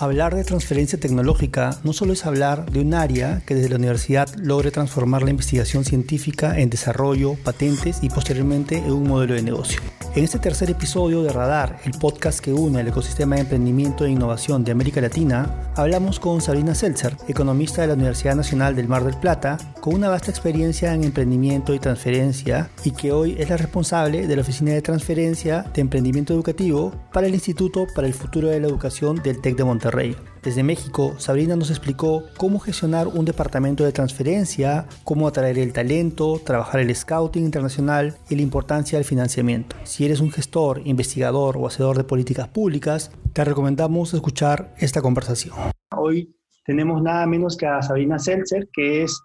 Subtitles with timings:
[0.00, 4.34] Hablar de transferencia tecnológica no solo es hablar de un área que desde la universidad
[4.36, 9.82] logre transformar la investigación científica en desarrollo, patentes y posteriormente en un modelo de negocio.
[10.12, 14.10] En este tercer episodio de Radar, el podcast que une el ecosistema de emprendimiento e
[14.10, 19.04] innovación de América Latina, hablamos con Sabrina Seltzer, economista de la Universidad Nacional del Mar
[19.04, 23.56] del Plata, con una vasta experiencia en emprendimiento y transferencia y que hoy es la
[23.56, 28.48] responsable de la Oficina de Transferencia de Emprendimiento Educativo para el Instituto para el Futuro
[28.48, 30.16] de la Educación del TEC de Monterrey.
[30.42, 36.40] Desde México, Sabrina nos explicó cómo gestionar un departamento de transferencia, cómo atraer el talento,
[36.42, 39.76] trabajar el scouting internacional y la importancia del financiamiento.
[39.84, 45.54] Si eres un gestor, investigador o hacedor de políticas públicas, te recomendamos escuchar esta conversación.
[45.94, 46.34] Hoy
[46.64, 49.20] tenemos nada menos que a Sabrina Seltzer, que es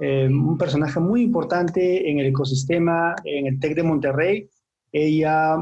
[0.00, 4.48] eh, un personaje muy importante en el ecosistema, en el TEC de Monterrey.
[4.92, 5.56] Ella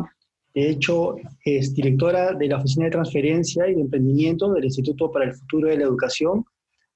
[0.58, 5.26] de hecho, es directora de la Oficina de Transferencia y de Emprendimiento del Instituto para
[5.26, 6.44] el Futuro de la Educación,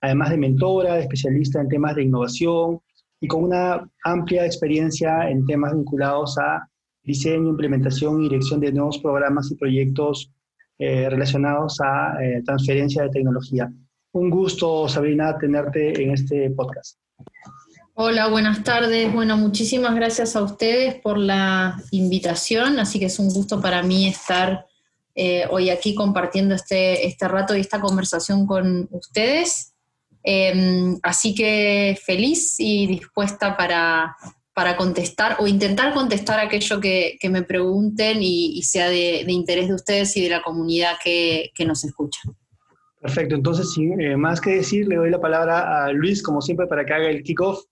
[0.01, 2.81] además de mentora, especialista en temas de innovación
[3.21, 6.69] y con una amplia experiencia en temas vinculados a
[7.05, 10.33] diseño, implementación y dirección de nuevos programas y proyectos
[10.79, 13.73] eh, relacionados a eh, transferencia de tecnología.
[14.11, 16.99] Un gusto, Sabrina, tenerte en este podcast.
[17.95, 19.13] Hola, buenas tardes.
[19.13, 24.09] Bueno, muchísimas gracias a ustedes por la invitación, así que es un gusto para mí
[24.09, 24.65] estar
[25.15, 29.75] eh, hoy aquí compartiendo este, este rato y esta conversación con ustedes.
[30.23, 34.17] Em, así que feliz y dispuesta para,
[34.79, 40.23] contestar o intentar contestar aquello que, me pregunten y, sea de, interés de ustedes y
[40.23, 42.21] de la comunidad que, nos escucha.
[43.03, 46.67] Perfecto, entonces sin eh, más que decir, le doy la palabra a Luis, como siempre,
[46.67, 47.65] para que haga el kickoff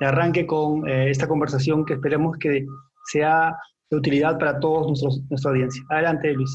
[0.00, 2.66] arranque con eh, esta conversación que esperemos que
[3.10, 3.56] sea
[3.90, 5.82] de utilidad para todos nuestros, nuestra audiencia.
[5.90, 6.50] Adelante, Luis.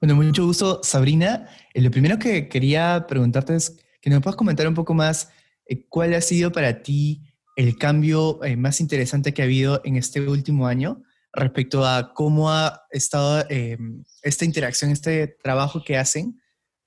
[0.00, 1.48] Bueno, mucho gusto, Sabrina.
[1.74, 5.30] Eh, lo primero que quería preguntarte es que nos puedas comentar un poco más
[5.66, 7.22] eh, cuál ha sido para ti
[7.56, 11.02] el cambio más interesante que ha habido en este último año
[11.32, 13.44] respecto a cómo ha estado
[14.22, 16.40] esta interacción, este trabajo que hacen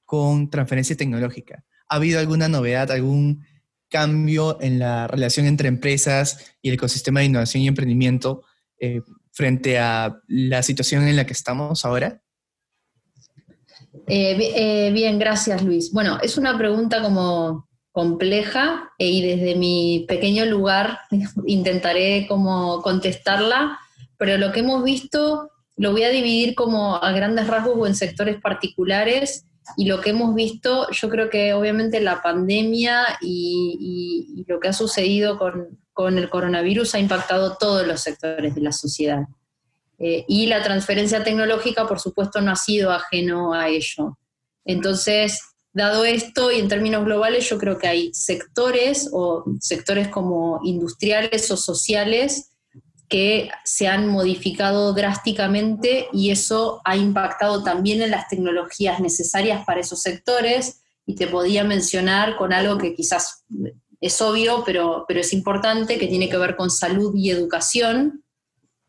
[0.05, 1.65] con transferencia tecnológica.
[1.89, 3.43] ¿Ha habido alguna novedad, algún
[3.91, 8.43] cambio en la relación entre empresas y el ecosistema de innovación y emprendimiento
[8.79, 12.21] eh, frente a la situación en la que estamos ahora?
[14.07, 15.91] Eh, eh, bien, gracias Luis.
[15.91, 20.99] Bueno, es una pregunta como compleja y desde mi pequeño lugar
[21.45, 23.77] intentaré como contestarla,
[24.17, 27.95] pero lo que hemos visto lo voy a dividir como a grandes rasgos o en
[27.95, 29.45] sectores particulares
[29.77, 34.73] y lo que hemos visto, yo creo que obviamente la pandemia y, lo que ha
[34.73, 39.23] sucedido con, el coronavirus ha impactado todos los sectores de la sociedad.
[39.99, 44.17] Eh, y la transferencia tecnológica, por supuesto, no ha sido ajeno a ello.
[44.65, 45.41] Entonces,
[45.73, 51.49] dado esto y en términos globales, yo creo que hay sectores o sectores como industriales
[51.51, 52.50] o sociales
[53.11, 59.81] que se han modificado drásticamente y eso ha impactado también en las tecnologías necesarias para
[59.81, 60.81] esos sectores.
[61.05, 63.43] Y te podía mencionar con algo que quizás
[63.99, 68.23] es obvio, pero, pero es importante, que tiene que ver con salud y educación.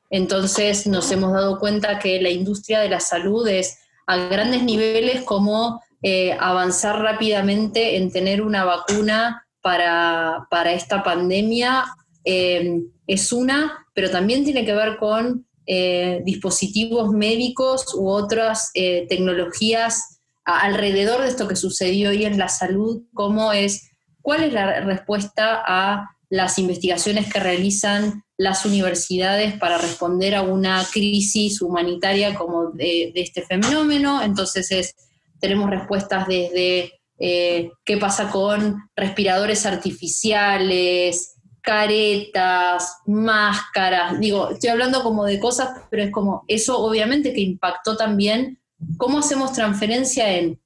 [0.08, 5.22] Entonces nos hemos dado cuenta que la industria de la salud es a grandes niveles
[5.22, 11.86] como eh, avanzar rápidamente en tener una vacuna para, para esta pandemia
[12.24, 19.06] eh, es una, pero también tiene que ver con eh, dispositivos médicos u otras eh,
[19.08, 23.90] tecnologías alrededor de esto que sucedió hoy en la salud, cómo es,
[24.22, 30.84] cuál es la respuesta a las investigaciones que realizan las universidades para responder a una
[30.90, 34.20] crisis humanitaria como de, este fenómeno.
[34.20, 34.96] Entonces
[35.38, 45.38] tenemos respuestas desde qué pasa con respiradores artificiales, caretas, máscaras, digo, estoy hablando como de
[45.38, 48.60] cosas, pero es como eso obviamente que impactó también
[48.98, 50.60] cómo hacemos transferencia en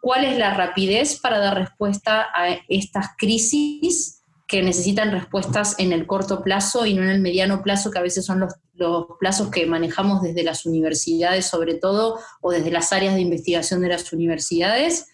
[0.00, 6.06] cuál es la rapidez para dar respuesta a estas crisis que necesitan respuestas en el
[6.06, 9.50] corto plazo y no en el mediano plazo, que a veces son los, los plazos
[9.50, 14.12] que manejamos desde las universidades sobre todo o desde las áreas de investigación de las
[14.12, 15.08] universidades.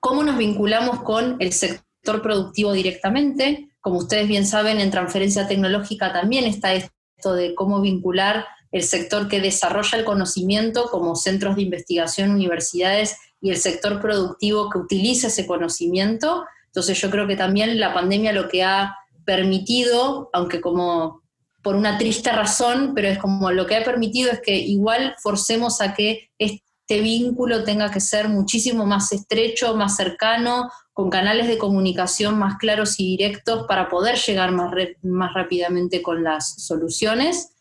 [0.00, 3.67] ¿Cómo nos vinculamos con el sector productivo directamente?
[3.80, 9.28] Como ustedes bien saben, en transferencia tecnológica también está esto de cómo vincular el sector
[9.28, 15.28] que desarrolla el conocimiento como centros de investigación, universidades y el sector productivo que utiliza
[15.28, 16.44] ese conocimiento.
[16.66, 21.22] Entonces yo creo que también la pandemia lo que ha permitido, aunque como
[21.62, 25.80] por una triste razón, pero es como lo que ha permitido es que igual forcemos
[25.80, 31.58] a que este vínculo tenga que ser muchísimo más estrecho, más cercano, con canales de
[31.58, 37.52] comunicación más claros y directos para poder llegar más, más rápidamente con las soluciones.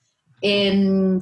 [0.42, 1.22] Em,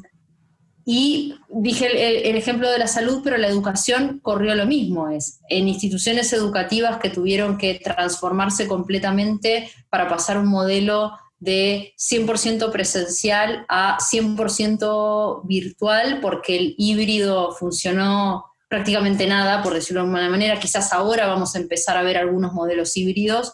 [0.86, 5.10] y dije el, ejemplo de la salud, pero la educación corrió lo mismo.
[5.10, 12.72] Es en instituciones educativas que tuvieron que transformarse completamente para pasar un modelo de 100%
[12.72, 20.60] presencial a 100% virtual, porque el híbrido funcionó prácticamente nada, por decirlo de alguna manera.
[20.60, 23.54] Quizás ahora vamos a empezar a ver algunos modelos híbridos.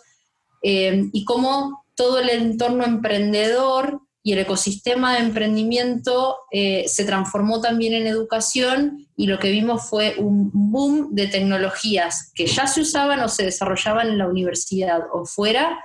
[0.64, 7.60] Eh, y cómo todo el entorno emprendedor y el ecosistema de emprendimiento eh, se transformó
[7.60, 12.82] también en educación y lo que vimos fue un boom de tecnologías que ya se
[12.82, 15.80] usaban o se desarrollaban en la universidad o fuera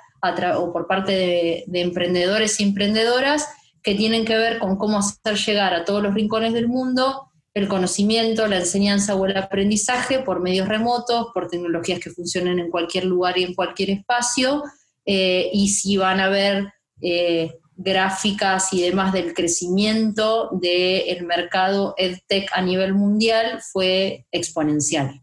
[0.59, 3.49] o por parte de, de emprendedores y emprendedoras
[3.83, 7.69] que tienen que ver con cómo hacer llegar a todos los rincones del mundo el
[7.69, 13.07] conocimiento, la enseñanza o el aprendizaje por medios remotos, por tecnologías que funcionen en cualquier
[13.07, 14.63] lugar y en cualquier espacio,
[15.07, 22.51] eh, y si van a ver eh, gráficas y demás del crecimiento del mercado EdTech
[22.53, 25.23] a nivel mundial, fue exponencial.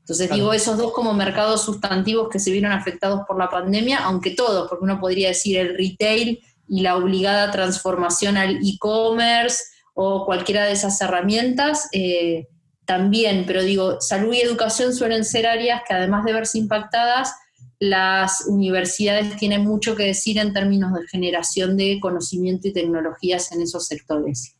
[0.00, 4.32] Entonces digo esos dos como mercados sustantivos que se vieron afectados por la pandemia, aunque
[4.32, 10.64] todos, porque uno podría decir el retail y la obligada transformación al e-commerce o cualquiera
[10.64, 12.48] de esas herramientas, eh,
[12.84, 17.34] también, pero digo, salud y educación suelen ser áreas que además de verse impactadas,
[17.78, 23.62] las universidades tienen mucho que decir en términos de generación de conocimiento y tecnologías en
[23.62, 24.56] esos sectores.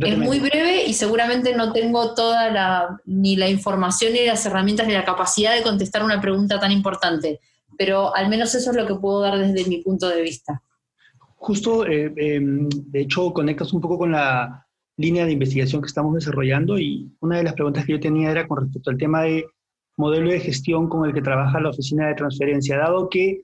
[0.00, 4.86] Es muy breve y seguramente no tengo toda la, ni la información ni las herramientas
[4.86, 7.40] ni la capacidad de contestar una pregunta tan importante,
[7.76, 10.62] pero al menos eso es lo que puedo dar desde mi punto de vista.
[11.46, 16.14] Justo, eh, em, de hecho, conectas un poco con la línea de investigación que estamos
[16.14, 19.44] desarrollando y una de las preguntas que yo tenía era con respecto al tema de
[19.98, 23.42] modelo de gestión con el que trabaja la oficina de transferencia, dado que,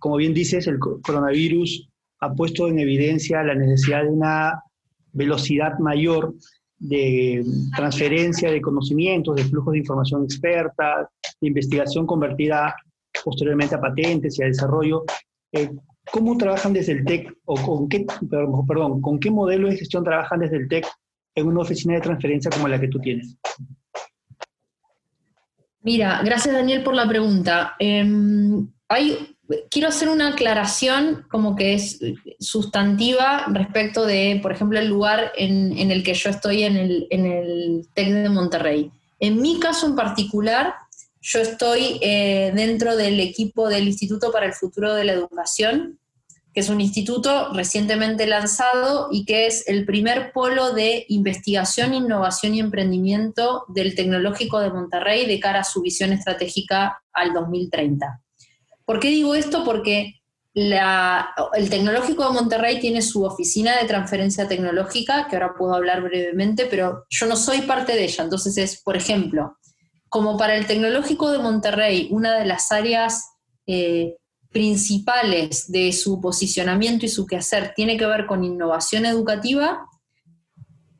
[0.00, 1.88] como bien dices, el coronavirus
[2.18, 4.60] ha puesto en evidencia la necesidad de una
[5.12, 6.34] velocidad mayor
[6.78, 7.44] de
[7.76, 11.08] transferencia de conocimientos, de flujos de información experta,
[11.40, 12.74] de investigación convertida
[13.24, 15.04] posteriormente a patentes y a desarrollo.
[15.52, 15.70] Eh,
[16.12, 18.06] ¿Cómo trabajan desde el TEC o con qué,
[18.66, 20.86] perdón, con qué modelo de gestión trabajan desde el TEC
[21.34, 23.36] en una oficina de transferencia como la que tú tienes?
[25.82, 27.74] Mira, gracias Daniel por la pregunta.
[27.78, 29.36] Em, hay
[29.70, 32.00] quiero hacer una aclaración como que es
[32.38, 37.86] sustantiva respecto de, por ejemplo, el lugar en, el que yo estoy en el, en
[37.94, 38.90] TEC de Monterrey.
[39.18, 40.74] En mi caso en particular,
[41.26, 45.98] yo estoy eh, dentro del equipo del Instituto para el Futuro de la Educación,
[46.54, 52.54] que es un instituto recientemente lanzado y que es el primer polo de investigación, innovación
[52.54, 58.22] y emprendimiento del Tecnológico de Monterrey de cara a su visión estratégica al 2030.
[58.84, 59.64] ¿Por qué digo esto?
[59.64, 60.20] Porque
[60.54, 66.66] el Tecnológico de Monterrey tiene su oficina de transferencia tecnológica, que ahora puedo hablar brevemente,
[66.66, 68.22] pero yo no soy parte de ella.
[68.22, 69.58] Entonces es, por ejemplo,
[70.16, 73.32] como para el Tecnológico de Monterrey, una de las áreas
[73.66, 74.16] eh,
[74.50, 79.86] principales de su posicionamiento y su quehacer tiene que ver con innovación educativa,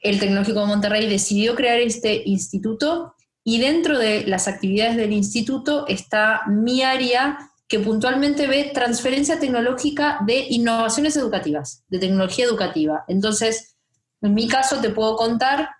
[0.00, 5.86] el Tecnológico de Monterrey decidió crear este instituto y dentro de las actividades del instituto
[5.88, 13.06] está mi área que puntualmente ve transferencia tecnológica de innovaciones educativas, de tecnología educativa.
[13.08, 13.78] Entonces,
[14.20, 15.70] en mi caso te puedo contar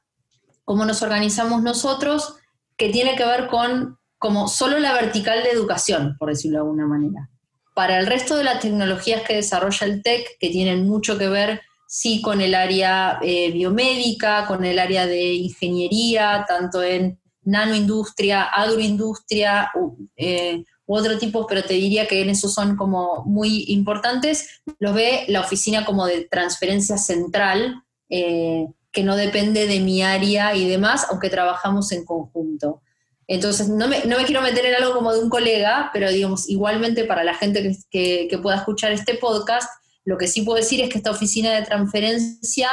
[0.64, 2.36] cómo nos organizamos nosotros,
[2.76, 6.86] que tiene que ver con como solo la vertical de educación, por decirlo de alguna
[6.86, 7.30] manera.
[7.74, 11.60] Para el resto de las tecnologías que desarrolla el TEC, que tienen mucho que ver,
[11.86, 19.70] sí, con el área eh, biomédica, con el área de ingeniería, tanto en nanoindustria, agroindustria,
[20.16, 24.94] eh, u otro tipo, pero te diría que en eso son como muy importantes, los
[24.94, 28.66] ve la oficina como de transferencia central, eh,
[28.96, 32.80] que no depende de mi área y demás, aunque trabajamos en conjunto.
[33.26, 36.48] Entonces, no me, no me, quiero meter en algo como de un colega, pero digamos,
[36.48, 39.68] igualmente para la gente que, que, pueda escuchar este podcast,
[40.06, 42.70] lo que sí puedo decir es que esta oficina de transferencia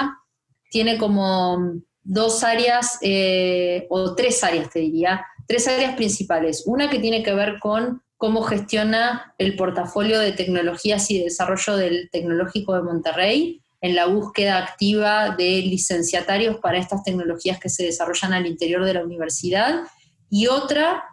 [0.69, 6.63] tiene como dos áreas, eh, o tres áreas, te diría, tres áreas principales.
[6.65, 12.09] Una que tiene que ver con cómo gestiona el portafolio de tecnologías y desarrollo del
[12.13, 18.31] Tecnológico de Monterrey en la búsqueda activa de licenciatarios para estas tecnologías que se desarrollan
[18.31, 19.83] al interior de la universidad.
[20.29, 21.03] Y otra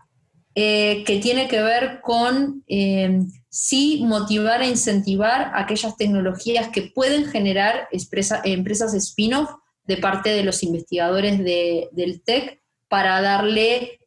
[0.54, 7.26] eh, que tiene que ver con eh, sí motivar e incentivar aquellas tecnologías que pueden
[7.26, 9.50] generar empresas spin-off
[9.84, 13.98] de parte de los investigadores del TEC para darle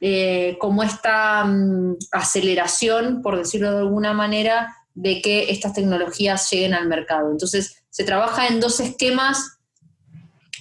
[0.00, 6.72] eh, como esta mm, aceleración, por decirlo de alguna manera, de que estas tecnologías lleguen
[6.72, 7.30] al mercado.
[7.30, 9.56] Entonces, se trabaja en dos esquemas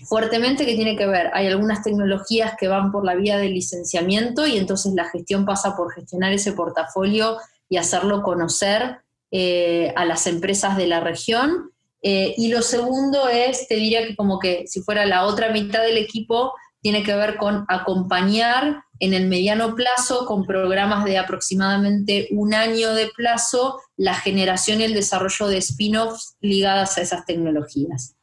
[0.07, 1.31] fuertemente que tiene que ver.
[1.33, 5.75] Hay algunas tecnologías que van por la vía del licenciamiento y entonces la gestión pasa
[5.75, 7.35] por gestionar ese portafolio
[7.67, 8.99] y hacerlo conocer
[9.31, 11.71] eh, a las empresas de la región.
[12.01, 15.81] Eh, y lo segundo es, te diría que como que si fuera la otra mitad
[15.81, 22.27] del equipo, tiene que ver con acompañar en el mediano plazo, con programas de aproximadamente
[22.31, 28.15] un año de plazo, la generación y el desarrollo de spin-offs ligadas a esas tecnologías.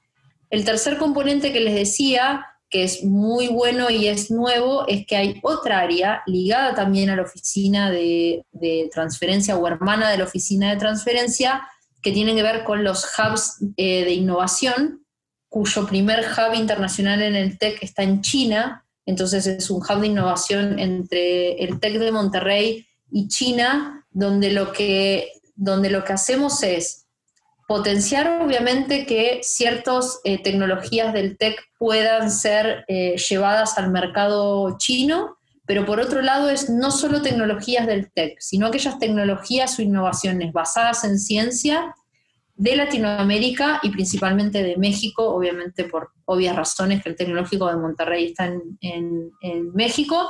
[0.51, 5.17] El tercer componente que les decía, que es muy bueno y es nuevo, es que
[5.17, 8.45] hay otra área ligada también a la oficina de,
[8.91, 11.67] transferencia o hermana de la oficina de transferencia,
[12.01, 15.05] que tiene que ver con los hubs eh, de innovación,
[15.49, 20.07] cuyo primer hub internacional en el TEC está en China, entonces es un hub de
[20.07, 26.63] innovación entre el TEC de Monterrey y China, donde lo que, donde lo que hacemos
[26.63, 27.07] es
[27.67, 35.39] potenciar obviamente que ciertas eh, tecnologías del TEC puedan ser eh, llevadas al mercado chino,
[35.65, 40.53] pero por otro lado es no solo tecnologías del TEC, sino aquellas tecnologías o innovaciones
[40.53, 41.95] basadas en ciencia
[42.55, 48.27] de Latinoamérica y principalmente de México, obviamente por obvias razones que el tecnológico de Monterrey
[48.27, 49.33] está en,
[49.75, 50.29] México,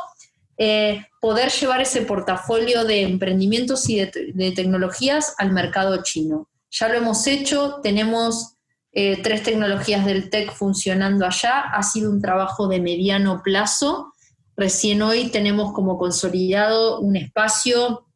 [0.56, 6.48] eh, poder llevar ese portafolio de emprendimientos y de, tecnologías al mercado chino.
[6.70, 8.54] Ya lo hemos hecho, tenemos
[8.92, 14.12] eh, tres tecnologías del TEC funcionando allá, ha sido un trabajo de mediano plazo.
[14.56, 18.06] Recién hoy tenemos como consolidado un espacio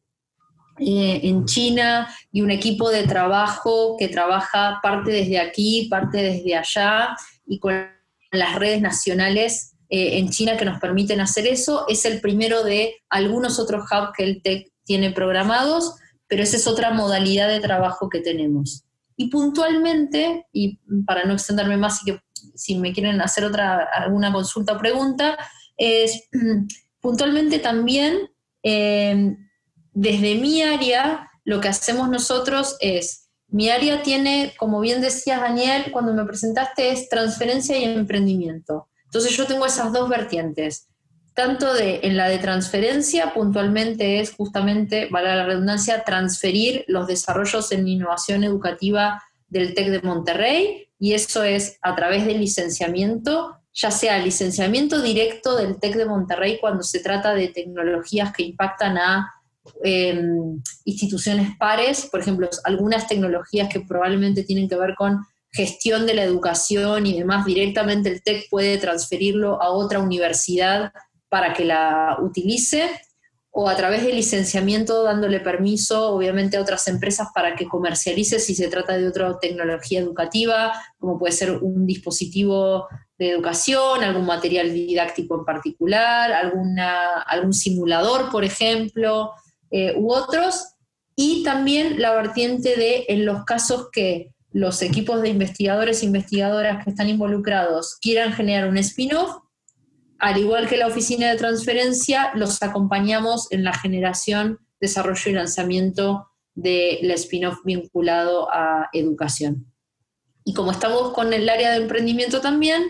[0.79, 6.55] eh, en China y un equipo de trabajo que trabaja parte desde aquí, parte desde
[6.55, 7.15] allá
[7.45, 7.87] y con
[8.31, 11.85] las redes nacionales eh, en China que nos permiten hacer eso.
[11.87, 15.95] Es el primero de algunos otros hubs que el TEC tiene programados,
[16.27, 18.83] pero esa es otra modalidad de trabajo que tenemos.
[19.15, 22.19] Y puntualmente, y para no extenderme más y que
[22.53, 25.37] si me quieren hacer otra, alguna consulta o pregunta,
[25.75, 26.29] es
[27.01, 28.29] puntualmente también
[28.63, 29.37] eh,
[29.99, 35.91] desde mi área, lo que hacemos nosotros es, mi área tiene, como bien decías Daniel,
[35.91, 38.89] cuando me presentaste, es transferencia y emprendimiento.
[39.05, 40.87] Entonces yo tengo esas dos vertientes.
[41.33, 47.71] Tanto de, en la de transferencia, puntualmente es justamente, vale la redundancia, transferir los desarrollos
[47.71, 53.89] en innovación educativa del TEC de Monterrey, y eso es a través del licenciamiento, ya
[53.89, 59.33] sea licenciamiento directo del TEC de Monterrey cuando se trata de tecnologías que impactan a
[59.83, 65.19] Em, instituciones pares, por ejemplo, algunas tecnologías que probablemente tienen que ver con
[65.51, 70.91] gestión de la educación y demás, directamente el TEC puede transferirlo a otra universidad
[71.29, 72.89] para que la utilice,
[73.59, 78.53] o a través de licenciamiento dándole permiso, obviamente, a otras empresas para que comercialice si
[78.53, 84.71] se trata de otra tecnología educativa, como puede ser un dispositivo de educación, algún material
[84.71, 89.31] didáctico en particular, alguna, algún simulador, por ejemplo.
[89.71, 90.73] Eh, u otros,
[91.15, 96.83] y también la vertiente de en los casos que los equipos de investigadores e investigadoras
[96.83, 99.37] que están involucrados quieran generar un spin-off,
[100.19, 106.27] al igual que la oficina de transferencia, los acompañamos en la generación, desarrollo y lanzamiento
[106.55, 109.71] del spin-off vinculado a educación.
[110.43, 112.83] Y como estamos con el área de emprendimiento también,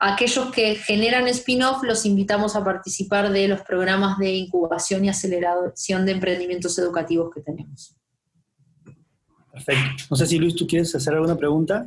[0.00, 6.06] aquellos que generan spin-off los invitamos a participar de los programas de incubación y aceleración
[6.06, 7.96] de emprendimientos educativos que tenemos.
[9.52, 10.04] Perfecto.
[10.10, 11.86] No sé si Luis, ¿tú quieres hacer alguna pregunta?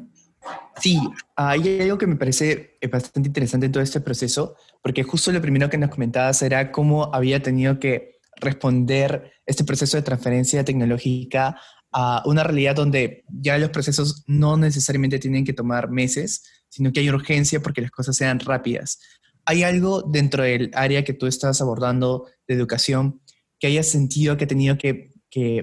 [0.79, 0.99] Sí,
[1.35, 5.69] hay algo que me parece bastante interesante en todo este proceso, porque justo lo primero
[5.69, 11.57] que nos comentabas era cómo había tenido que responder este proceso de transferencia tecnológica
[11.91, 16.43] a una realidad donde ya los procesos no necesariamente tienen que tomar meses,
[16.73, 18.97] sino que hay urgencia porque las cosas sean rápidas.
[19.45, 23.21] ¿Hay algo dentro del área que tú estás abordando de educación
[23.59, 25.11] que hayas sentido que ha tenido que,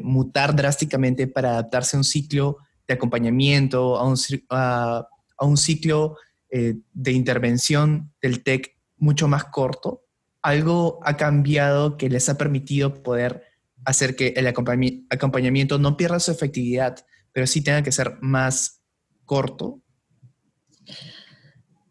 [0.03, 2.57] mutar drásticamente para adaptarse a un ciclo
[2.89, 4.17] de acompañamiento, a un,
[4.51, 5.07] a,
[5.41, 6.17] un ciclo
[6.51, 10.03] eh, de intervención del TEC mucho más corto?
[10.43, 13.45] ¿Algo ha cambiado que les ha permitido poder
[13.85, 18.83] hacer que el acompañamiento no pierda su efectividad, pero sí tenga que ser más
[19.25, 19.83] corto?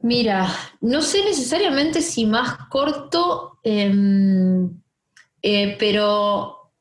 [0.01, 0.47] Mira,
[0.81, 4.81] no sé necesariamente si más corto, em,
[5.41, 6.71] eh, pero,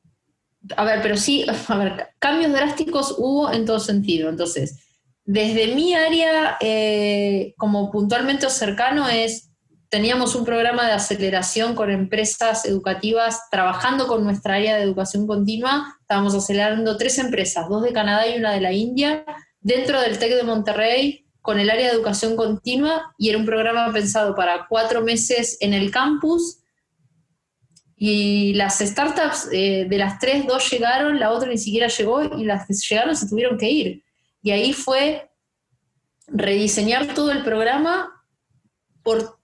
[0.77, 4.29] a ver, pero sí, a ver, cambios drásticos hubo en todo sentido.
[4.29, 4.85] Entonces,
[5.25, 9.49] desde mi área, eh, como puntualmente cercano, es
[9.89, 15.97] teníamos un programa de aceleración con empresas educativas trabajando con nuestra área de educación continua.
[16.01, 19.25] Estábamos acelerando tres empresas, dos de Canadá y una de la India,
[19.61, 23.91] dentro del TEC de Monterrey, con el área de educación continua, y era un programa
[23.91, 26.59] pensado para cuatro meses en el campus.
[27.97, 32.45] Y las startups, eh, de las tres, dos llegaron, la otra ni siquiera llegó, y
[32.45, 34.05] las que llegaron se tuvieron que ir.
[34.43, 35.31] Y ahí fue
[36.27, 38.13] rediseñar todo el programa
[39.03, 39.41] por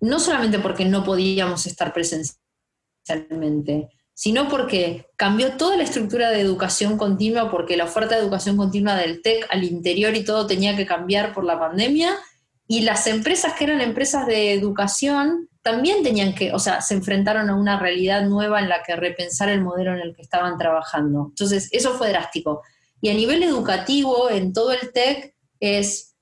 [0.00, 3.88] no solamente porque no podíamos estar presencialmente,
[4.20, 8.94] sino porque cambió toda la estructura de educación continua, porque la oferta de educación continua
[8.94, 12.18] del TEC al interior y todo tenía que cambiar por la pandemia,
[12.68, 17.48] y las empresas que eran empresas de educación también tenían que, o sea, se enfrentaron
[17.48, 21.28] a una realidad nueva en la que repensar el modelo en el que estaban trabajando.
[21.30, 22.60] Entonces, eso fue drástico.
[23.00, 26.14] Y a nivel educativo, en todo el TEC, es,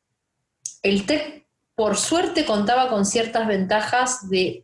[0.85, 4.63] el TEC por suerte contaba con ciertas ventajas de,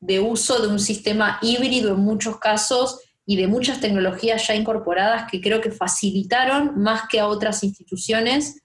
[0.00, 5.40] uso de un sistema híbrido en muchos casos y de muchas tecnologías ya incorporadas que
[5.40, 8.62] creo que facilitaron más que a otras instituciones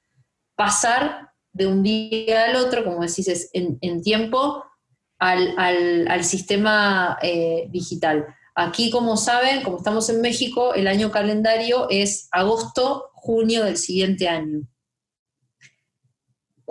[0.56, 4.64] pasar de un día al otro, como decís, en, tiempo,
[5.18, 8.28] al, sistema eh, digital.
[8.56, 14.30] Aquí, como saben, como estamos en México, el año calendario es agosto, junio del siguiente
[14.30, 14.62] año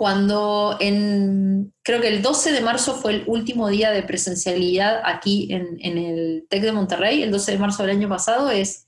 [0.01, 5.77] cuando creo que el 12 de marzo fue el último día de presencialidad aquí en,
[5.79, 8.87] el TEC de Monterrey, el 12 de marzo del año pasado, es,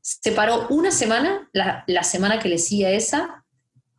[0.00, 3.44] se paró una semana, la, semana que le sigue a esa,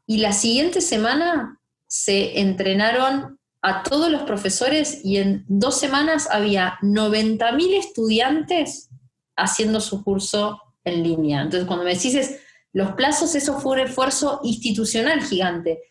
[0.08, 6.80] y la siguiente semana se entrenaron a todos los profesores y en dos semanas había
[6.82, 8.90] 90.000 estudiantes
[9.36, 11.44] haciendo su curso en línea.
[11.44, 12.40] Entonces, cuando me decís
[12.74, 15.84] los plazos, eso fue un esfuerzo institucional gigante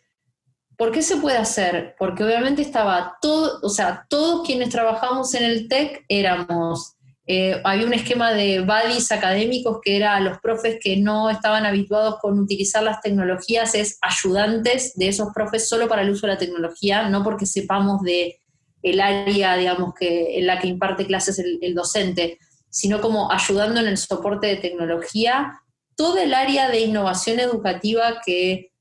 [0.77, 1.95] ¿Por qué se puede hacer?
[1.99, 7.87] Porque obviamente estaba todo, o sea, todos quienes trabajamos en el TEC éramos, eh, había
[7.87, 12.83] un esquema de buddies académicos que era los profes que no estaban habituados con utilizar
[12.83, 17.23] las tecnologías, es ayudantes de esos profes solo para el uso de la tecnología, no
[17.23, 18.41] porque sepamos de
[18.83, 23.87] el área, digamos, que, en la que imparte clases el docente, sino como ayudando en
[23.87, 25.61] el soporte de tecnología,
[25.97, 28.73] todo el área de innovación educativa que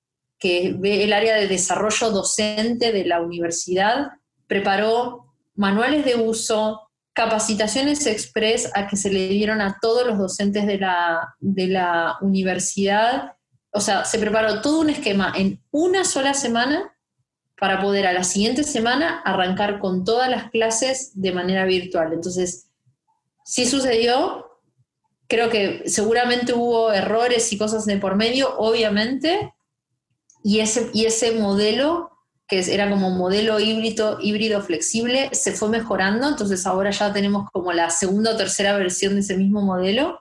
[0.43, 4.11] que ve el área de desarrollo docente de la universidad,
[4.45, 6.81] preparó manuales de uso,
[7.13, 12.17] capacitaciones express a que se le dieron a todos los docentes de la, de la
[12.19, 13.37] universidad.
[13.71, 16.93] O sea, se preparó todo un esquema en una sola semana
[17.57, 22.11] para poder a la siguiente semana arrancar con todas las clases de manera virtual.
[22.11, 22.67] Entonces,
[23.45, 24.59] sí sucedió,
[25.29, 29.53] creo que seguramente hubo errores y cosas de por medio, obviamente,
[30.43, 32.11] y ese, y ese modelo,
[32.47, 37.71] que era como modelo híbrido, híbrido flexible, se fue mejorando, entonces ahora ya tenemos como
[37.71, 40.19] la segunda o tercera versión de ese mismo modelo.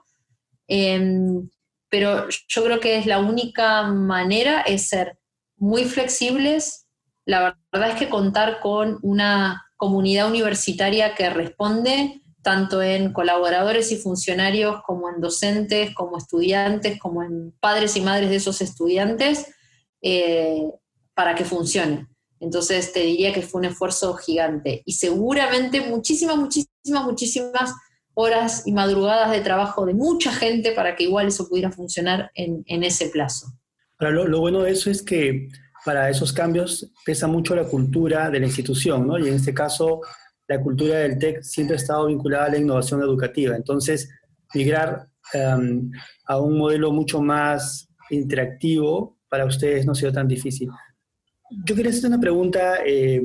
[0.67, 1.49] Em,
[1.89, 5.19] pero yo creo que es la única manera es ser
[5.57, 6.87] muy flexibles.
[7.25, 13.97] La verdad es que contar con una comunidad universitaria que responde tanto en colaboradores y
[13.97, 19.47] funcionarios como en docentes, como estudiantes, como en padres y madres de esos estudiantes,
[20.03, 20.69] eh,
[21.15, 22.07] para que funcione.
[22.39, 27.73] Entonces te diría que fue un esfuerzo gigante y seguramente muchísimas, muchísimas, muchísimas
[28.15, 32.83] horas y madrugadas de trabajo de mucha gente para que igual eso pudiera funcionar en,
[32.83, 33.47] ese plazo.
[33.99, 35.47] lo, bueno de eso es que
[35.85, 39.17] para esos cambios pesa mucho la cultura de la institución, ¿no?
[39.17, 40.01] Y en este caso,
[40.47, 43.55] la cultura del TEC siempre ha estado vinculada a la innovación educativa.
[43.55, 44.09] Entonces,
[44.53, 45.91] migrar em,
[46.25, 50.69] a un modelo mucho más interactivo para ustedes no ha sido tan difícil.
[51.65, 53.19] Yo quería hacer una pregunta eh,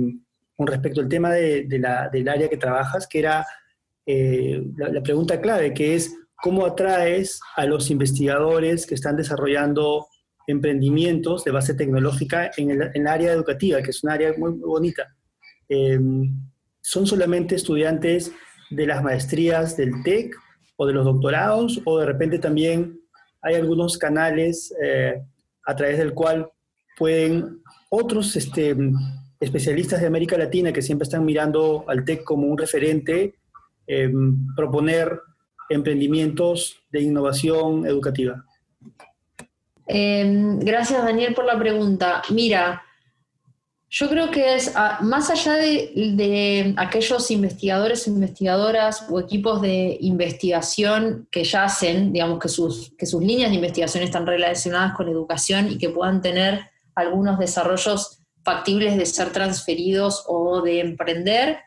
[0.56, 3.46] con respecto al tema de, la, del área que trabajas, que era
[4.06, 10.06] eh, la, pregunta clave, que es cómo atraes a los investigadores que están desarrollando
[10.46, 15.14] emprendimientos de base tecnológica en el, área educativa, que es un área muy, bonita.
[15.68, 16.00] Eh,
[16.80, 18.32] ¿Son solamente estudiantes
[18.70, 20.34] de las maestrías del TEC
[20.76, 22.98] o de los doctorados o de repente también
[23.42, 24.72] hay algunos canales
[25.68, 26.50] a través del cual
[26.96, 28.74] pueden otros este,
[29.38, 33.34] especialistas de América Latina que siempre están mirando al TEC como un referente,
[33.86, 35.20] em, proponer
[35.68, 38.46] emprendimientos de innovación educativa?
[39.86, 42.22] Em, gracias, Daniel, por la pregunta.
[42.30, 42.82] Mira,
[43.90, 51.26] yo creo que es, ah, más allá de, aquellos investigadores investigadoras o equipos de investigación
[51.30, 55.70] que ya hacen, digamos, que sus, que sus líneas de investigación están relacionadas con educación
[55.70, 61.60] y que puedan tener algunos desarrollos factibles de ser transferidos o de emprender.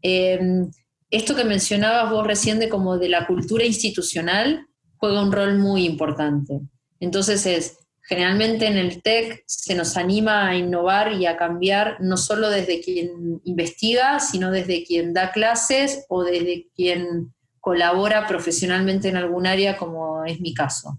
[0.00, 0.70] Em,
[1.10, 5.84] esto que mencionabas vos recién de como de la cultura institucional juega un rol muy
[5.84, 6.60] importante.
[7.00, 7.78] Entonces es,
[8.08, 12.80] generalmente en el TEC se nos anima a innovar y a cambiar no solo desde
[12.80, 19.76] quien investiga, sino desde quien da clases o desde quien colabora profesionalmente en algún área,
[19.76, 20.98] como es mi caso.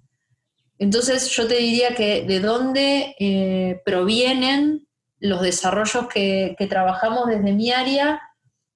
[0.77, 7.53] Entonces yo te diría que de dónde eh, provienen los desarrollos que, que trabajamos desde
[7.53, 8.21] mi área,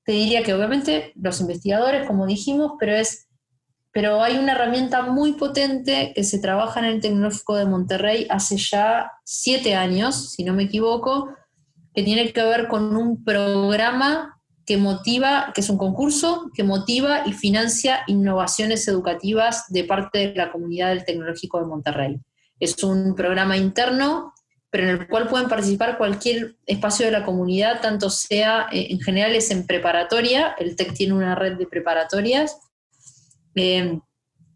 [0.06, 3.22] te diría que obviamente los investigadores, como dijimos, pero es
[3.93, 8.58] pero hay una herramienta muy potente que se trabaja en el Tecnológico de Monterrey hace
[8.58, 11.29] ya siete años, si no me equivoco,
[11.93, 17.21] que tiene que ver con un programa que motiva, que es un concurso que motiva
[17.27, 22.19] y financia innovaciones educativas de parte de la comunidad del Tecnológico de Monterrey.
[22.60, 24.34] Es un programa interno,
[24.71, 28.99] pero en el cual pueden participar cualquier espacio de la comunidad, tanto sea, eh, en
[29.01, 32.58] general es en preparatoria, el TEC tiene una red de preparatorias,
[33.56, 34.00] eh,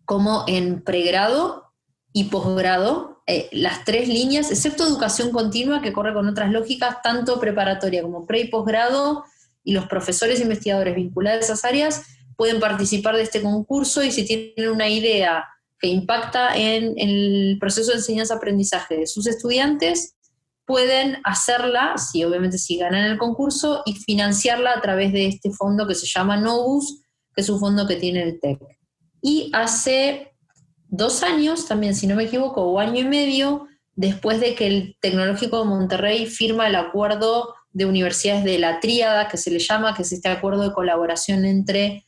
[0.05, 1.73] como en pregrado
[2.13, 7.39] y posgrado, eh, las tres líneas, excepto educación continua, que corre con otras lógicas, tanto
[7.39, 9.25] preparatoria como pre y posgrado,
[9.63, 12.03] y los profesores investigadores vinculados a esas áreas
[12.37, 15.43] pueden participar de este concurso y si tienen una idea
[15.79, 20.15] que impacta en, el proceso de enseñanza-aprendizaje de sus estudiantes,
[20.65, 25.85] pueden hacerla, si obviamente si ganan el concurso, y financiarla a través de este fondo
[25.85, 27.01] que se llama Novus,
[27.35, 28.59] que es un fondo que tiene el TEC.
[29.27, 30.31] Y hace
[30.87, 34.95] dos años, también si no me equivoco, o año y medio, después de que el
[35.01, 39.93] Tecnológico de Monterrey firma el acuerdo de universidades de la tríada, que se le llama,
[39.93, 42.05] que es este acuerdo de colaboración entre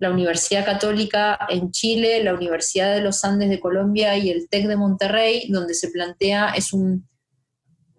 [0.00, 4.66] la Universidad Católica en Chile, la Universidad de los Andes de Colombia y el TEC
[4.66, 7.08] de Monterrey, donde se plantea, es un,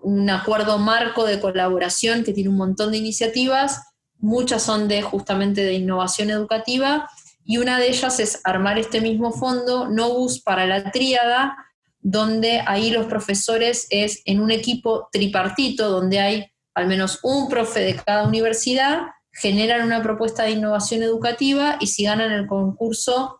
[0.01, 3.81] un acuerdo marco de colaboración que tiene un montón de iniciativas,
[4.17, 7.09] muchas son de justamente de innovación educativa,
[7.47, 11.55] y una de ellas es armar este mismo fondo, Novus para la tríada,
[12.01, 17.79] donde ahí los profesores es en un equipo tripartito, donde hay al menos un profe
[17.79, 23.39] de cada universidad, generan una propuesta de innovación educativa y si ganan el concurso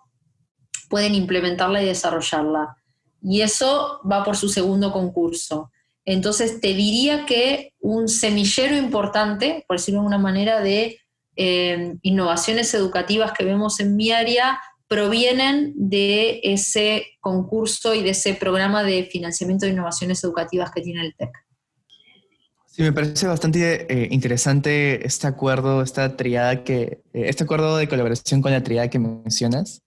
[0.89, 2.77] pueden implementarla y desarrollarla.
[3.21, 5.69] Y eso va por su segundo concurso.
[6.05, 10.97] Entonces te diría que un semillero importante, por decirlo de una manera, de
[11.37, 18.33] eh, innovaciones educativas que vemos en mi área provienen de ese concurso y de ese
[18.33, 21.29] programa de financiamiento de innovaciones educativas que tiene el TEC.
[22.65, 27.87] Sí, me parece bastante eh, interesante este acuerdo, esta triada que, eh, este acuerdo de
[27.87, 29.81] colaboración con la triada que mencionas.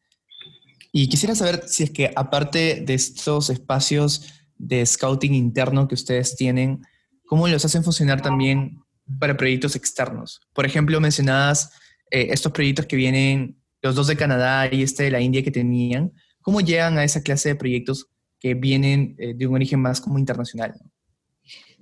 [0.92, 6.36] Y quisiera saber si es que aparte de estos espacios de scouting interno que ustedes
[6.36, 6.82] tienen,
[7.26, 8.82] ¿cómo los hacen funcionar también
[9.18, 10.40] para proyectos externos.
[10.52, 11.72] Por ejemplo, mencionabas
[12.10, 15.50] eh, estos proyectos que vienen, los dos de Canadá y este de la India que
[15.50, 16.12] tenían.
[16.42, 20.18] ¿Cómo llegan a esa clase de proyectos que vienen eh, de un origen más como
[20.18, 20.74] internacional?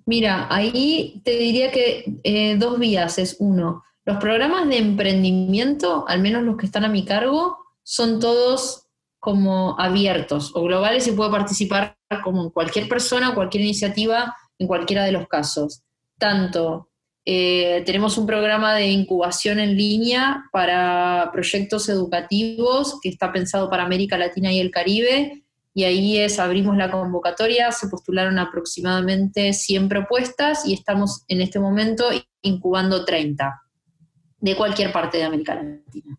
[0.06, 3.84] Mira, ahí te diría que eh, dos vías es uno.
[4.04, 8.86] Los programas de emprendimiento, al menos los que están a mi cargo, son todos
[9.18, 15.12] como abiertos o globales y puede participar como cualquier persona, cualquier iniciativa, en cualquiera de
[15.12, 15.82] los casos.
[16.18, 16.87] Tanto
[17.30, 23.82] eh, tenemos un programa de incubación en línea para proyectos educativos que está pensado para
[23.82, 25.44] América Latina y el Caribe.
[25.74, 31.60] Y ahí es, abrimos la convocatoria, se postularon aproximadamente 100 propuestas y estamos en este
[31.60, 32.06] momento
[32.40, 33.60] incubando 30
[34.38, 36.18] de cualquier parte de América Latina.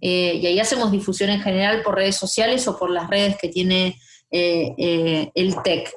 [0.00, 3.48] Eh, y ahí hacemos difusión en general por redes sociales o por las redes que
[3.48, 3.96] tiene
[4.32, 5.92] eh, el TEC.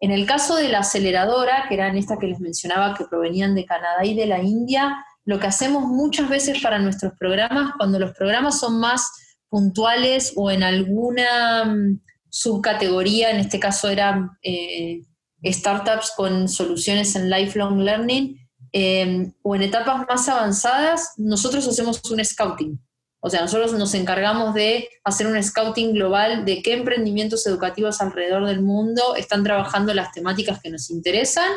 [0.00, 3.64] En el caso de la aceleradora, que eran estas que les mencionaba que provenían de
[3.64, 8.12] Canadá y de la India, lo que hacemos muchas veces para nuestros programas, cuando los
[8.12, 9.10] programas son más
[9.48, 15.02] puntuales o en alguna mm, subcategoría, en este caso eran eh,
[15.44, 18.38] startups con soluciones en lifelong learning,
[18.72, 22.80] eh, o en etapas más avanzadas, nosotros hacemos un scouting.
[23.24, 28.46] O sea, nosotros nos encargamos de hacer un scouting global de qué emprendimientos educativos alrededor
[28.46, 31.50] del mundo están trabajando las temáticas que nos interesan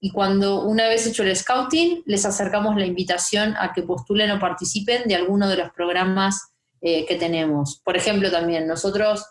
[0.00, 4.38] y cuando una vez hecho el scouting, les acercamos la invitación a que postulen o
[4.38, 7.82] participen de alguno de los programas eh, que tenemos.
[7.84, 9.26] Por ejemplo, también nosotros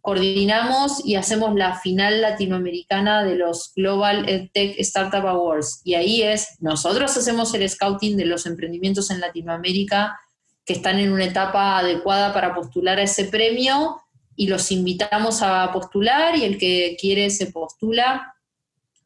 [0.00, 5.82] coordinamos y hacemos la final latinoamericana de los Global EdTech Startup Awards.
[5.84, 10.18] Y ahí es, nosotros hacemos el scouting de los emprendimientos en Latinoamérica
[10.70, 14.00] que están en una etapa adecuada para postular a ese premio
[14.36, 18.36] y los invitamos a postular y el que quiere se postula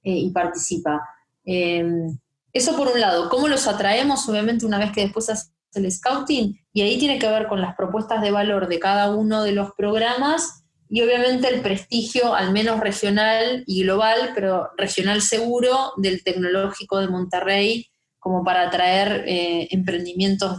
[0.02, 1.00] eh, y participa.
[1.42, 2.18] Em,
[2.52, 4.28] eso por un lado, ¿cómo los atraemos?
[4.28, 7.74] Obviamente una vez que después hace el scouting, y ahí tiene que ver con las
[7.76, 12.78] propuestas de valor de cada uno de los programas y obviamente el prestigio, al menos
[12.80, 20.58] regional y global, pero regional seguro, del tecnológico de Monterrey, como para atraer eh, emprendimientos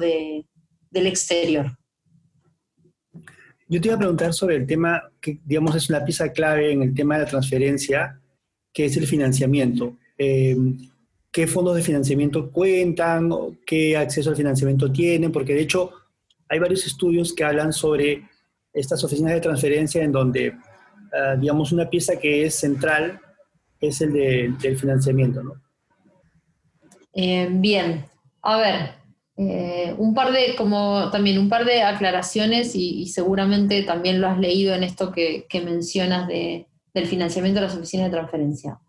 [0.95, 1.77] del exterior.
[3.67, 6.81] Yo te iba a preguntar sobre el tema que, digamos, es una pieza clave en
[6.84, 8.19] el tema de la transferencia,
[8.73, 9.97] que es el financiamiento.
[10.17, 10.55] Eh,
[11.31, 13.29] ¿Qué fondos de financiamiento cuentan?
[13.65, 15.31] ¿Qué acceso al financiamiento tienen?
[15.31, 15.91] Porque de hecho
[16.47, 18.23] hay varios estudios que hablan sobre
[18.71, 20.53] estas oficinas de transferencia en donde,
[21.13, 23.19] ah, digamos, una pieza que es central
[23.81, 24.13] es el
[24.58, 25.62] del financiamiento, ¿no?
[27.13, 28.05] Eh, bien,
[28.41, 29.05] a ver,
[29.38, 34.39] eh, un par de, como también un par de aclaraciones y, seguramente también lo has
[34.39, 38.80] leído en esto que, mencionas del financiamiento de las oficinas de transferencia.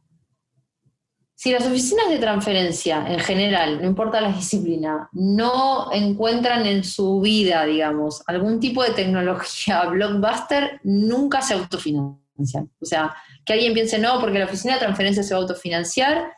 [1.35, 7.21] Si las oficinas de transferencia en general, no importa la disciplina, no encuentran en su
[7.21, 12.71] vida, digamos, algún tipo de tecnología blockbuster, nunca se autofinancian.
[12.81, 16.33] O sea, que alguien piense, no, porque la oficina de transferencia se va a autofinanciar,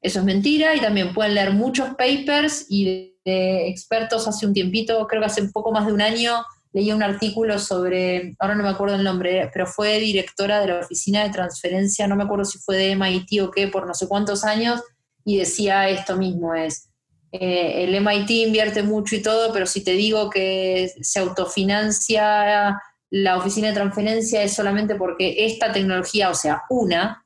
[0.00, 5.06] eso es mentira y también pueden leer muchos papers y de, expertos hace un tiempito,
[5.06, 8.62] creo que hace un poco más de un año, leí un artículo sobre, ahora no
[8.62, 12.44] me acuerdo el nombre, pero fue directora de la oficina de transferencia, no me acuerdo
[12.44, 14.82] si fue de MIT o qué, por no sé cuántos años,
[15.24, 16.88] y decía esto mismo, es,
[17.32, 23.36] eh, el MIT invierte mucho y todo, pero si te digo que se autofinancia la
[23.36, 27.24] oficina de transferencia es solamente porque esta tecnología, o sea, una,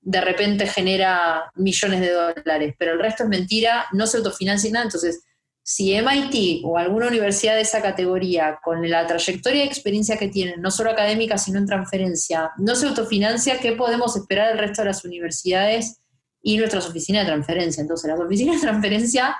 [0.00, 4.84] de repente genera millones de dólares, pero el resto es mentira, no se autofinancia nada,
[4.84, 5.23] entonces
[5.66, 10.60] si MIT o alguna universidad de esa categoría, con la trayectoria y experiencia que tienen,
[10.60, 14.88] no solo académica, sino en transferencia, no se autofinancia, ¿qué podemos esperar del resto de
[14.88, 16.02] las universidades
[16.42, 17.80] y nuestras oficinas de transferencia?
[17.80, 19.36] Entonces, las oficinas de transferencia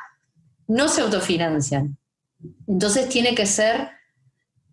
[0.66, 1.98] no se autofinancian.
[2.66, 3.90] Entonces, tiene que ser,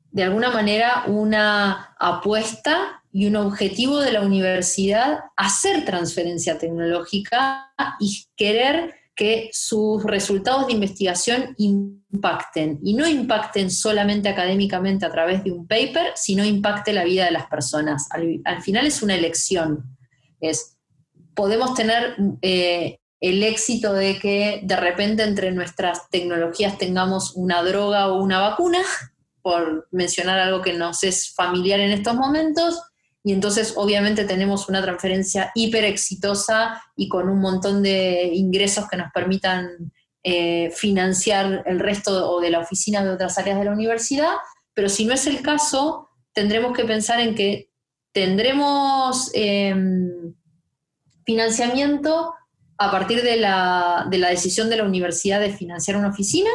[0.09, 8.25] de alguna manera, una apuesta y un objetivo de la universidad hacer transferencia tecnológica y
[8.37, 15.51] querer que sus resultados de investigación impacten y no impacten solamente académicamente a través de
[15.51, 18.07] un paper, sino impacte la vida de las personas.
[18.11, 19.97] Al, final es una elección.
[20.39, 20.77] Es,
[21.35, 28.07] podemos tener eh, el éxito de que de repente entre nuestras tecnologías tengamos una droga
[28.07, 28.79] o una vacuna,
[29.41, 32.81] por mencionar algo que nos es familiar en estos momentos,
[33.23, 38.97] y entonces obviamente tenemos una transferencia hiper exitosa y con un montón de ingresos que
[38.97, 39.91] nos permitan
[40.23, 44.33] eh, financiar el resto o de la oficina de otras áreas de la universidad,
[44.73, 47.69] pero si no es el caso, tendremos que pensar en que
[48.11, 50.33] tendremos em,
[51.25, 52.33] financiamiento
[52.77, 56.49] a partir de la, decisión de la universidad de financiar una oficina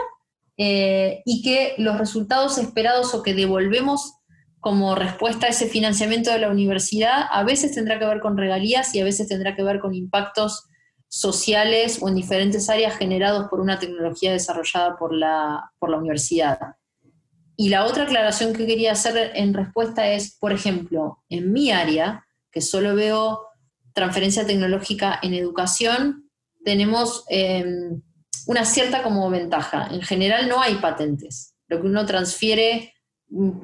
[0.56, 4.15] eh, y que los resultados esperados o que devolvemos
[4.60, 8.94] como respuesta a ese financiamiento de la universidad, a veces tendrá que ver con regalías
[8.94, 10.64] y a veces tendrá que ver con impactos
[11.08, 16.58] sociales o en diferentes áreas generados por una tecnología desarrollada por la, por la universidad.
[17.56, 22.26] Y la otra aclaración que quería hacer en respuesta es, por ejemplo, en mi área,
[22.50, 23.46] que solo veo
[23.94, 26.28] transferencia tecnológica en educación,
[26.64, 28.02] tenemos em,
[28.46, 29.88] una cierta como ventaja.
[29.90, 31.54] En general no hay patentes.
[31.68, 32.92] Lo que uno transfiere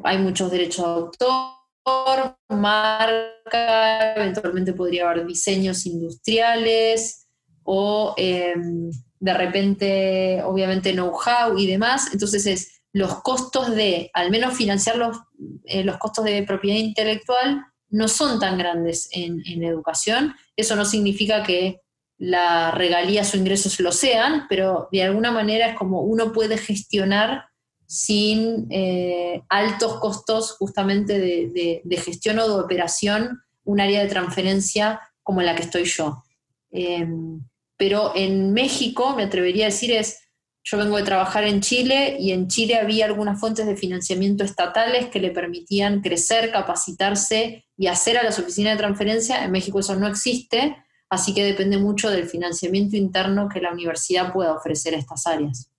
[0.02, 0.84] hay muchos derechos
[1.18, 7.26] de autor, marca, eventualmente podría haber diseños industriales
[7.64, 12.12] o em, de repente, obviamente, know-how y demás.
[12.12, 15.16] Entonces es los costos de, al menos financiar los,
[15.64, 20.34] eh, los costos de propiedad intelectual no son tan grandes en, en educación.
[20.56, 21.80] Eso no significa que
[22.18, 27.46] la regalía o ingresos lo sean, pero de alguna manera es como uno puede gestionar
[27.92, 35.42] sin eh, altos costos justamente de, gestión o de operación, un área de transferencia como
[35.42, 36.24] la que estoy yo.
[36.70, 37.42] Em,
[37.76, 40.20] pero en México, me atrevería a decir, es,
[40.64, 45.08] yo vengo de trabajar en Chile y en Chile había algunas fuentes de financiamiento estatales
[45.08, 49.44] que le permitían crecer, capacitarse y hacer a las oficinas de transferencia.
[49.44, 50.78] En México eso no existe,
[51.10, 55.71] así que depende mucho del financiamiento interno que la universidad pueda ofrecer a estas áreas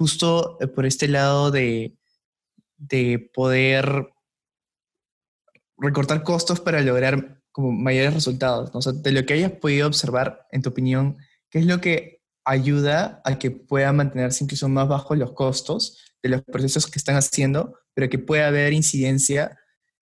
[0.00, 1.94] justo eh, por este lado de,
[3.34, 4.08] poder
[5.76, 8.72] recortar costos para lograr como mayores resultados.
[9.02, 11.18] de lo que hayas podido observar, en tu opinión,
[11.50, 16.30] ¿qué es lo que ayuda a que pueda mantenerse incluso más bajos los costos de
[16.30, 19.58] los procesos que están haciendo, pero que pueda haber incidencia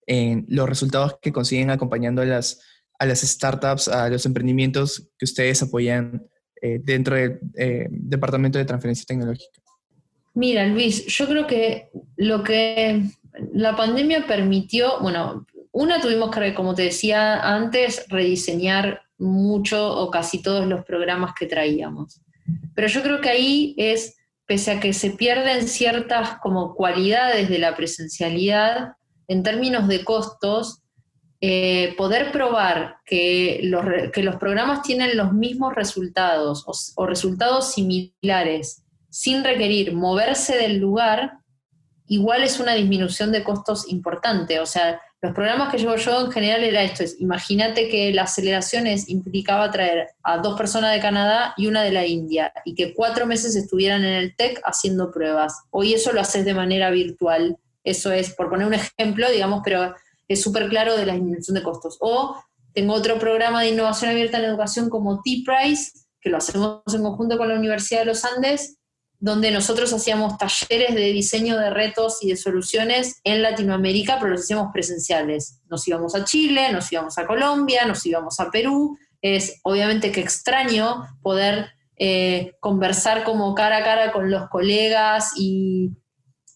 [0.07, 2.61] en los resultados que consiguen acompañando a las,
[2.97, 6.25] a las startups, a los emprendimientos que ustedes apoyan
[6.61, 9.59] eh, dentro del eh, Departamento de Transferencia Tecnológica?
[10.33, 13.03] Mira, Luis, yo creo que lo que
[13.53, 20.41] la pandemia permitió, bueno, una tuvimos que, como te decía antes, rediseñar mucho o casi
[20.41, 22.21] todos los programas que traíamos.
[22.73, 27.59] Pero yo creo que ahí es, pese a que se pierden ciertas como cualidades de
[27.59, 28.93] la presencialidad,
[29.27, 30.81] en términos de costos,
[31.41, 38.83] eh, poder probar que los, que los, programas tienen los mismos resultados o, resultados similares
[39.09, 41.39] sin requerir moverse del lugar,
[42.07, 44.59] igual es una disminución de costos importante.
[44.59, 48.23] O sea, los programas que llevo yo en general era esto, es, imagínate que la
[48.23, 52.93] aceleración implicaba traer a dos personas de Canadá y una de la India y que
[52.93, 55.53] cuatro meses estuvieran en el TEC haciendo pruebas.
[55.71, 57.57] Hoy eso lo haces de manera virtual.
[57.83, 59.93] Eso es, por poner un ejemplo, digamos, pero
[60.27, 61.97] es súper claro de la disminución de costos.
[61.99, 62.41] O
[62.73, 65.91] tengo otro programa de innovación abierta en educación como T-Price,
[66.21, 68.78] que lo hacemos en conjunto con la Universidad de los Andes,
[69.19, 74.41] donde nosotros hacíamos talleres de diseño de retos y de soluciones en Latinoamérica, pero los
[74.41, 75.61] hacíamos presenciales.
[75.69, 78.97] Nos íbamos a Chile, nos íbamos a Colombia, nos íbamos a Perú.
[79.21, 85.91] Es obviamente que extraño poder eh, conversar como cara a cara con los colegas y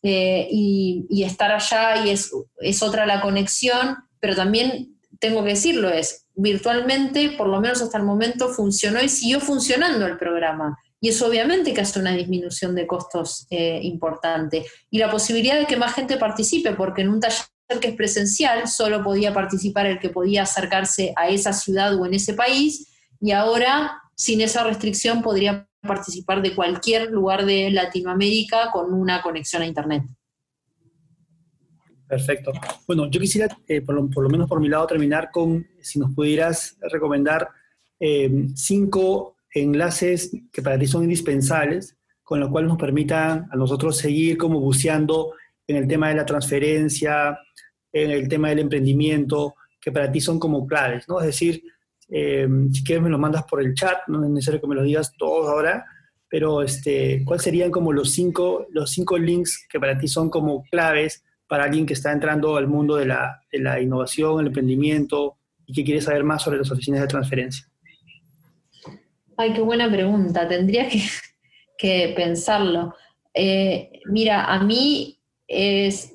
[0.06, 5.90] eh, y, estar allá y es, es otra la conexión, pero también tengo que decirlo,
[5.90, 10.78] es virtualmente, por lo menos hasta el momento, funcionó y siguió funcionando el programa.
[11.04, 14.66] Y eso obviamente que hace una disminución de costos eh, importante.
[14.90, 17.44] Y la posibilidad de que más gente participe, porque en un taller
[17.82, 22.14] que es presencial solo podía participar el que podía acercarse a esa ciudad o en
[22.14, 22.88] ese país,
[23.20, 29.62] y ahora sin esa restricción podría participar de cualquier lugar de Latinoamérica con una conexión
[29.62, 30.04] a Internet.
[32.08, 32.54] Perfecto.
[32.88, 36.78] Bueno, yo quisiera, eh, por, lo, menos por mi lado, terminar con si nos pudieras
[36.80, 37.50] recomendar
[38.00, 43.98] eh, cinco enlaces que para ti son indispensables, con los cuales nos permitan a nosotros
[43.98, 45.34] seguir como buceando
[45.68, 47.38] en el tema de la transferencia,
[47.92, 51.20] en el tema del emprendimiento, que para ti son como claves, ¿no?
[51.20, 51.64] Es decir,
[52.10, 54.84] eh, si quieres me lo mandas por el chat, no es necesario que me lo
[54.84, 55.86] digas todos ahora,
[56.30, 60.64] pero este, ¿cuáles serían como los cinco, los cinco links que para ti son como
[60.64, 65.38] claves para alguien que está entrando al mundo de la, de la innovación, el emprendimiento
[65.66, 67.68] y que quiere saber más sobre las oficinas de transferencia?
[69.38, 70.48] Ay, qué buena pregunta.
[70.48, 71.02] Tendría que,
[71.78, 72.96] que pensarlo.
[73.34, 76.14] Eh, mira, a mí es...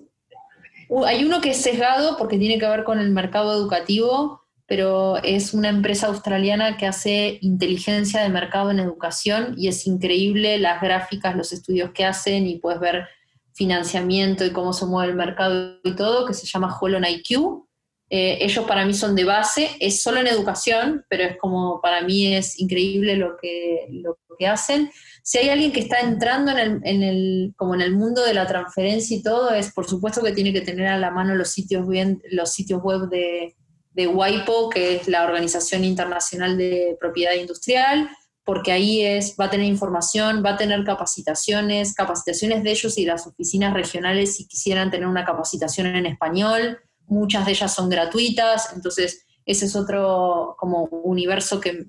[1.07, 5.53] Hay uno que es sesgado porque tiene que ver con el mercado educativo, pero es
[5.53, 11.37] una empresa australiana que hace inteligencia de mercado en educación y es increíble las gráficas,
[11.37, 13.07] los estudios que hacen y puedes ver
[13.53, 17.68] financiamiento y cómo se mueve el mercado y todo, que se llama Holon IQ.
[18.11, 22.03] Eh, ellos para mí son de base, es solo en educación, pero es como para
[22.03, 24.91] mí es increíble lo que, lo que hacen.
[25.23, 28.33] Si hay alguien que está entrando en el, en el, como en el mundo de
[28.33, 31.51] la transferencia y todo, es por supuesto que tiene que tener a la mano los
[31.51, 33.57] sitios, bien, los sitios web de,
[33.93, 38.09] de WIPO, que es la Organización Internacional de Propiedad Industrial,
[38.45, 43.05] porque ahí es, va a tener información, va a tener capacitaciones, capacitaciones de ellos y
[43.05, 48.73] las oficinas regionales si quisieran tener una capacitación en español, muchas de ellas son gratuitas,
[48.75, 51.87] entonces ese es otro como universo que,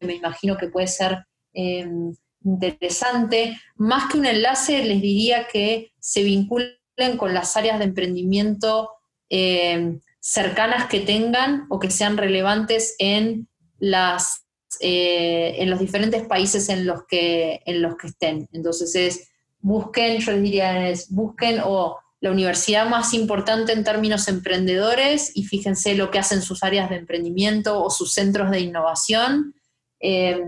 [0.00, 3.58] me imagino que puede ser em, interesante.
[3.76, 6.76] Más que un enlace, les diría que se vinculen
[7.18, 8.90] con las áreas de emprendimiento
[9.28, 14.46] em, cercanas que tengan o que sean relevantes en, las,
[14.80, 18.48] eh, en los diferentes países en los, que, en los que estén.
[18.52, 24.28] Entonces es, busquen, yo les diría, es, busquen o la universidad más importante en términos
[24.28, 29.54] emprendedores y fíjense lo que hacen sus áreas de emprendimiento o sus centros de innovación.
[30.00, 30.40] Eh,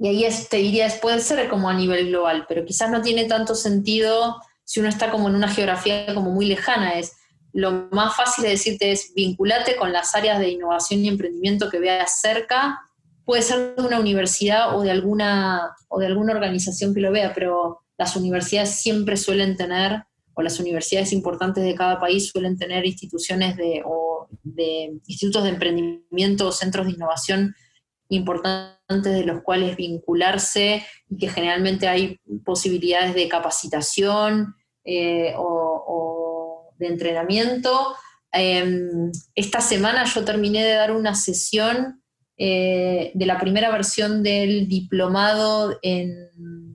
[0.00, 3.54] y ahí te diría, puede ser como a nivel global, pero quizás no tiene tanto
[3.54, 7.12] sentido si uno está como en una geografía como muy lejana, es
[7.52, 11.78] lo más fácil de decirte es vinculate con las áreas de innovación y emprendimiento que
[11.78, 12.80] veas cerca.
[13.24, 17.32] Puede ser de una universidad o de alguna, o de alguna organización que lo vea,
[17.34, 20.04] pero las universidades siempre suelen tener,
[20.34, 25.50] o las universidades importantes de cada país suelen tener instituciones de, o de institutos de
[25.50, 27.54] emprendimiento o centros de innovación
[28.08, 34.54] importantes de los cuales vincularse y que generalmente hay posibilidades de capacitación
[34.84, 37.94] eh, o de entrenamiento.
[38.32, 42.02] Em, esta semana yo terminé de dar una sesión
[42.38, 46.71] eh, de la primera versión del diplomado en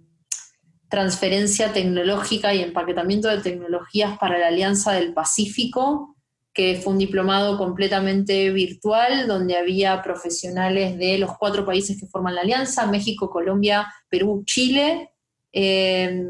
[0.90, 6.16] transferencia tecnológica y empaquetamiento de tecnologías para la Alianza del Pacífico,
[6.54, 12.36] que fue un diplomado completamente virtual, donde había profesionales de los cuatro países que forman
[12.36, 15.12] la alianza, México, Colombia, Perú, Chile.
[15.52, 16.24] Eh,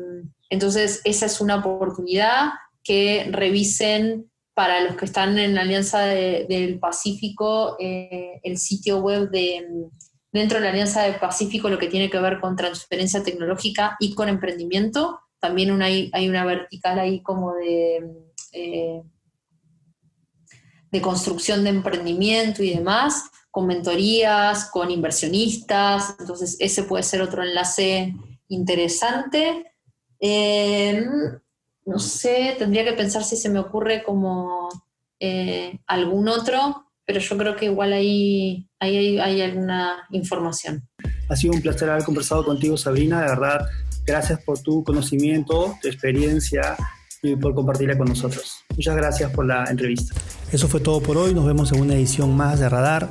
[0.50, 2.50] entonces, esa es una oportunidad
[2.84, 9.30] que revisen para los que están en la Alianza del Pacífico eh, el sitio web
[9.30, 9.66] de,
[10.38, 14.14] dentro de la Alianza del Pacífico lo que tiene que ver con transferencia tecnológica y
[14.16, 15.20] con emprendimiento.
[15.40, 18.12] También hay, una vertical ahí como de...
[18.54, 19.02] Eh,
[20.92, 27.44] de construcción de emprendimiento y demás, con mentorías, con inversionistas, entonces ese puede ser otro
[27.44, 28.16] enlace
[28.48, 29.74] interesante.
[30.20, 31.06] Em,
[31.86, 34.70] no sé, tendría que pensar si se me ocurre como
[35.20, 40.84] eh, algún otro, pero yo creo que igual ahí, ahí hay, alguna información.
[41.30, 43.66] Ha sido un placer haber conversado contigo, Sabrina, de verdad.
[44.06, 46.76] Gracias por tu conocimiento, tu experiencia
[47.24, 48.58] y por compartirla con nosotros.
[48.76, 50.14] Muchas gracias por la entrevista.
[50.52, 51.34] Eso fue todo por hoy.
[51.34, 53.10] Nos vemos en una edición más de Radar,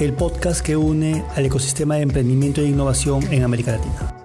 [0.00, 4.23] el podcast que une al ecosistema de emprendimiento e innovación en América Latina.